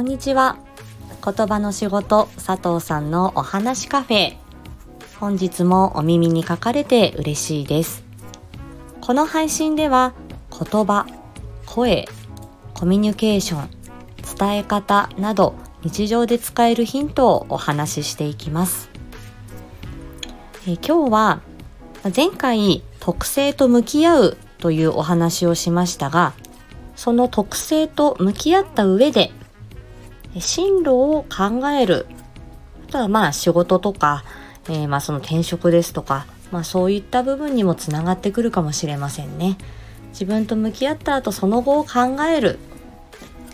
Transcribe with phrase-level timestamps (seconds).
[0.00, 0.56] こんにちは。
[1.22, 4.36] 言葉の仕事佐藤さんのお話カフェ。
[5.18, 8.02] 本日もお耳に書かれて嬉しいです。
[9.02, 10.14] この配信では
[10.50, 11.06] 言葉
[11.66, 12.08] 声
[12.72, 13.68] コミュニケーション
[14.38, 18.88] 伝え方など日常で使えるヒントをお話ししていきます。
[20.66, 21.42] え今日は
[22.16, 26.32] 前回特性と向き合うというお話をしましたが
[26.96, 29.30] その特性と向き合った上で
[30.38, 32.06] 進路を考える
[32.88, 34.24] あとはまあ仕事とか、
[34.68, 39.56] えー、まあその転職ですとか、まあ、そういった部分にもつながってくるかもしれませんね。
[40.12, 42.58] 自分と向き合った後その後を考える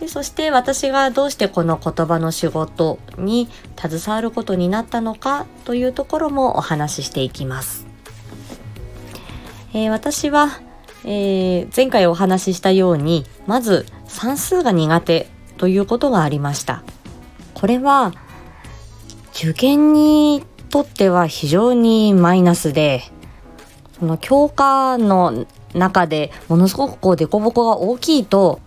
[0.00, 3.48] でそして私がどうしてこの言葉の仕事に
[3.78, 7.86] 携わることになったのかというところもお話ししていきます。
[9.74, 10.60] えー、私は
[11.08, 16.82] えー、前回お話ししたようにまず算数が苦手ということがありました。
[17.54, 18.12] これは
[19.34, 23.02] 受験にとっては非常にマイナスで
[23.98, 28.60] その教科の中でものすごくこう凸凹が大きいと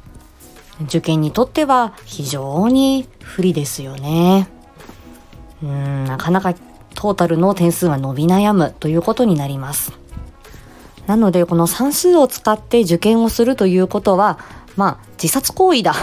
[0.84, 4.48] 受験にとっては非常に不利ですよね。
[5.62, 6.54] うんなかなか
[6.96, 9.92] トータルの点数は伸び悩むということになります。
[11.06, 14.40] なのでこの算数を使って受験をするということは
[14.76, 15.94] まあ自殺行為だ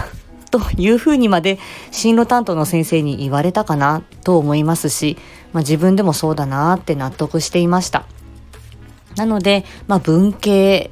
[0.56, 1.58] というふうにまで
[1.90, 5.18] 進路担当の先生に言われたかなと思いますし、
[5.52, 8.06] まあ、自分でもそうだなって納得していました。
[9.16, 10.90] なので、まあ、文系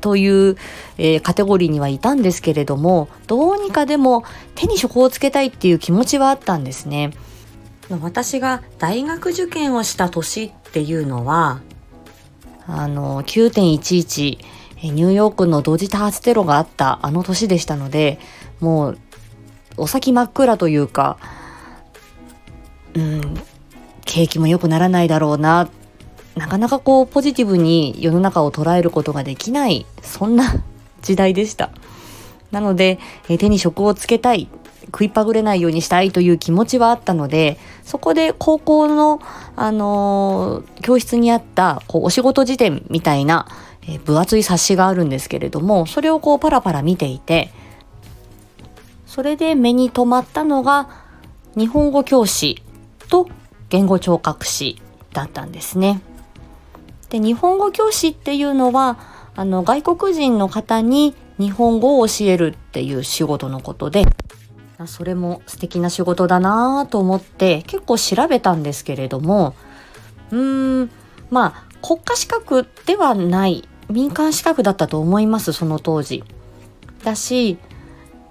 [0.00, 0.56] という、
[0.98, 4.22] えー、カテゴリーにはいたんですけれどもどうにかでも
[4.54, 7.12] 手に職をつけたいっていう気持ちはあったんですね。
[8.00, 11.60] 私が大学受験をした年っていうのは
[12.68, 14.38] あの、9.11、
[14.82, 18.18] ニューヨークの同時多発テロがあったあの年でしたので、
[18.60, 18.98] もう、
[19.76, 21.18] お先真っ暗というか、
[22.94, 23.34] うん、
[24.04, 25.68] 景気も良くならないだろうな、
[26.34, 30.62] なかなかこう、ポジティブに世の中を捉えることができない、そんな
[31.02, 31.70] 時代でした。
[32.50, 34.48] なので、手に職をつけたい
[34.86, 39.20] 食いっぱぐれないようにしたいという気持ちはあったのでそこで高校の、
[39.56, 43.48] あのー、教室にあったこうお仕事辞典みたいな、
[43.88, 47.50] え、分厚い冊子があるんですけれどもそれをこうパラパラ見ていて
[49.06, 50.88] それで目に留まったのが
[51.56, 52.62] 日本語教師
[53.08, 53.28] と
[53.70, 54.80] 言語聴覚士
[55.12, 56.02] だったんですね。
[57.08, 58.98] で日本語教師っていうのは
[59.36, 64.04] あの外国人の方に日本語を教えるっていう仕事のことで
[64.86, 69.54] それも素敵な仕事だなと思って結構調べたんですけれども
[70.30, 70.90] うーん
[71.30, 76.24] まあ国家資格ではない民間資格だったと思いますその当時。
[77.04, 77.58] だし、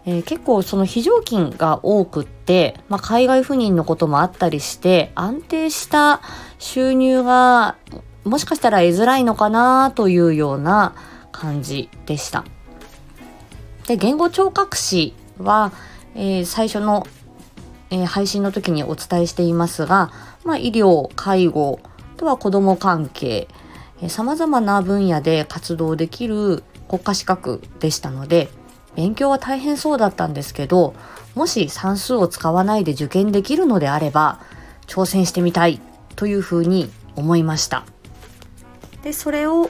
[0.05, 6.21] えー、結構その非常勤が多くって、まあ、海外赴任のこともあったりして安定した
[6.59, 7.77] 収入が
[8.23, 10.93] もしかしたら得づらいのかなというような
[11.31, 12.43] 感じでした。
[13.87, 15.71] で言語聴覚士は
[16.15, 17.05] えー、最初の、
[17.89, 20.11] えー、配信の時にお伝えしていますが、
[20.45, 21.79] まあ、医療介護
[22.17, 23.47] とは子ども関係
[24.07, 28.49] さまざまな分野で活動できる国家資格でしたので
[28.95, 30.93] 勉強は大変そうだったんですけど
[31.33, 34.39] もし算数を使わないで受験できるのであれば
[34.87, 35.81] 挑戦してみたい
[36.15, 37.85] というふうに思いました。
[39.03, 39.69] でそれを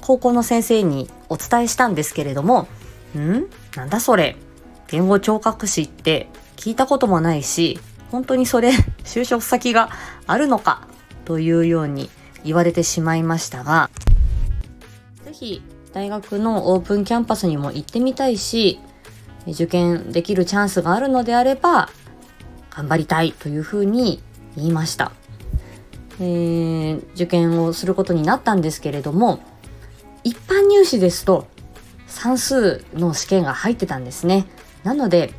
[0.00, 2.66] 高校の先生にお伝えしたんですけれども
[3.16, 3.46] 「ん？
[3.76, 4.36] なんだそれ？
[4.88, 7.78] 言語聴覚士って聞いたこともないし
[8.10, 8.72] 本当にそれ
[9.04, 9.90] 就職先が
[10.26, 10.88] あるのか？
[11.24, 12.10] というように
[12.44, 13.90] 言われてしまいましたが
[15.24, 15.62] 是非
[15.92, 18.78] 大学のオープンキャンパスにも行ってみたいし
[19.46, 21.88] 受験できるチャンスがあるのであれば
[22.70, 24.22] 頑張りたいというふうに
[24.56, 25.12] 言いました、
[26.20, 29.40] えー、受験をすることになったんですけれども
[30.22, 31.48] 一般入試ですと
[32.06, 34.46] 算数の試験が入ってたんですね
[34.84, 35.32] なので、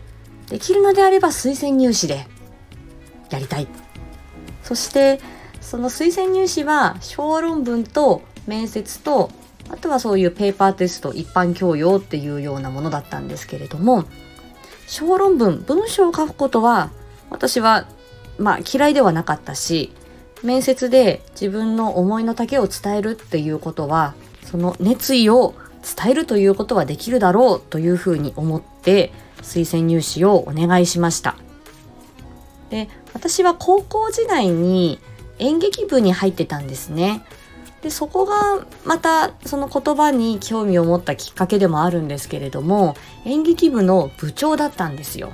[0.49, 2.27] できるのであれば推薦入試で
[3.29, 3.67] やりたい。
[4.63, 5.19] そして、
[5.71, 9.31] その推薦入試は小論文と面接と、
[9.69, 14.03] あとはそういうペーパーテスト、一般教養っていうようなものだったんですけれども、
[14.85, 16.91] 小論文、文章を書くことは
[17.29, 17.87] 私は
[18.37, 19.93] まあ嫌いではなかったし、
[20.43, 24.13] 面接で自分の思いの丈を伝えるっていうことは、
[24.43, 31.37] その熱意を伝えるということはできるだろうというふうに思って推薦入試をお願いしました。
[32.69, 34.99] で私は高校時代に
[35.41, 37.23] 演劇部に入ってたんですね。
[37.81, 42.95] でそこがまたその言葉に興味を持ったきっかけでもあるんですけれども
[43.25, 45.33] 演劇部の部長だったんですよ。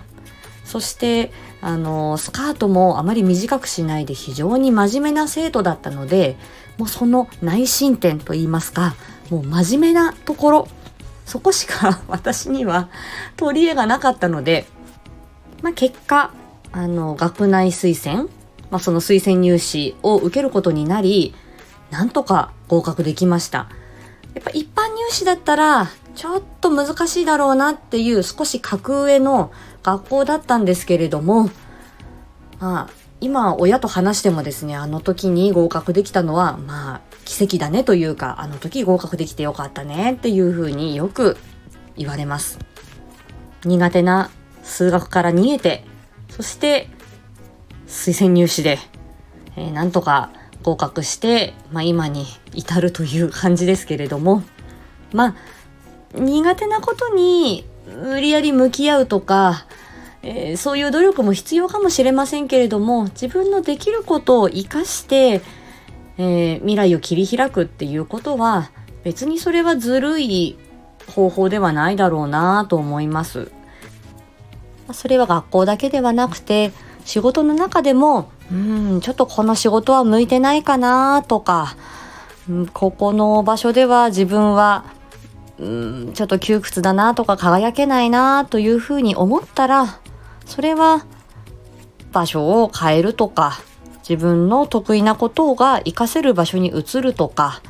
[0.63, 1.31] そして
[1.61, 6.37] あのスカートもあまり短くしないで非常に真面目な生徒だったので
[6.77, 8.95] もうその内申点といいますか
[9.29, 10.67] もう真面目なところ
[11.25, 12.89] そこしか 私には
[13.35, 14.65] 取り柄がなかったので、
[15.61, 16.31] まあ、結果
[16.71, 18.29] あの学内推薦、
[18.69, 21.33] まあ、その推薦入試を受けることになり
[21.89, 23.69] なんとか合格できました。
[24.33, 29.51] やっぱ一般入試だったらちょっと難しいだろうなっていう少し格上の
[29.83, 31.49] 学校だったんですけれども
[32.59, 41.37] まあ今親と話してもですねあの時に合格できたのはまあ奇跡だねというかあの時合格できてよかったねっていうふうによく
[41.95, 42.59] 言われます。
[43.65, 44.29] 苦手な
[44.63, 45.83] 数学から逃げて
[46.29, 46.89] そして
[47.87, 48.79] 推薦入試で、
[49.55, 50.31] えー、なんとか
[50.63, 54.43] 合格して、まあ、今に至るという感じですけれども
[55.13, 55.35] まあ
[56.13, 59.65] 苦手なことに無理やり向き合うとか、
[60.21, 65.41] えー、そういう努力も必要かもしれませんけれども自分のできることを生かして、
[66.17, 68.71] えー、未来を切り開くっていうことは
[69.03, 70.57] 別にそれはずるい
[71.07, 73.51] 方法ではないだろうなと思います。
[74.93, 76.71] それは学校だけではなくて
[77.07, 81.77] 仕事の中でもうんちょっとこの仕事は向いてないかなとか、
[82.49, 84.85] うんここの場所では自分は
[85.57, 89.99] うんちょっと窮屈だなとか輝けないなというふうに思ったら
[90.45, 91.05] それは
[92.11, 93.59] 場所を変えるとか
[94.07, 97.61] 自分の得意なことが活かせる場所に移るとか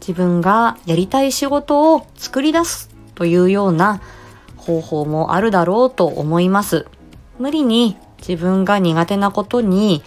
[0.00, 4.00] 自分がやりたい仕事を作り出すというような
[4.56, 6.86] 方法もあるだろうと思います。
[7.38, 7.96] 無理に
[8.26, 10.02] 自分が苦手なことに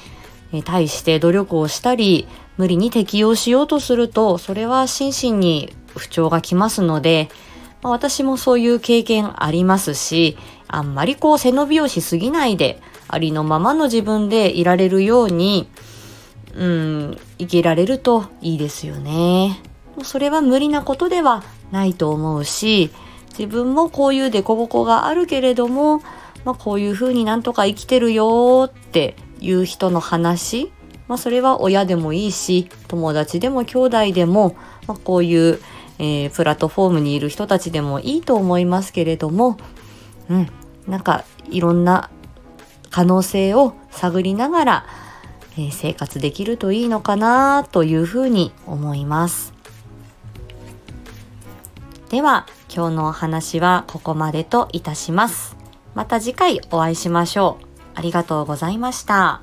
[0.65, 2.27] 対して努力をしたり
[2.57, 7.29] 無理に適応しようとするとそれは心身に不調がきますので、
[7.81, 10.37] まあ、私もそういう経験ありますし、
[10.67, 15.67] あんまりこう背伸びをしすぎないで、ありのままの自分でいられるように、
[16.55, 19.61] うん、生きられるといいですよね。
[20.03, 22.91] それは無理なことではないと思うし、
[23.37, 26.01] 自分もこういう凸凹があるけれども、
[26.45, 30.71] まあ、こういうふうになんとか生きてるよっていう人の話、
[31.07, 34.55] まあ、それは親でもいいし、友達でも兄弟でも、
[34.87, 35.59] まあ、こういう
[35.99, 39.57] えー、プラットフォームにいる人たちでもいいと思いますけれども、
[40.29, 40.49] うん、
[40.87, 42.09] なんかいろんな
[42.89, 44.85] 可能性を探りながら、
[45.57, 49.53] えー、生活できるといいのかなというふうに思います。
[52.09, 55.58] では今日のお話はここまでといたします。
[55.99, 57.65] また次回お会いしましょう。
[57.93, 59.41] ありがとうございました。